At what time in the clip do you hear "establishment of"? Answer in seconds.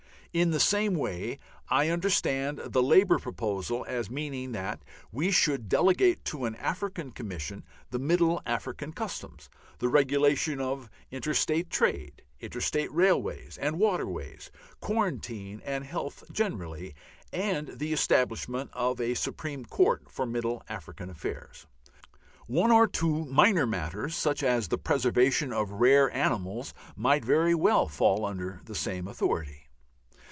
17.91-19.01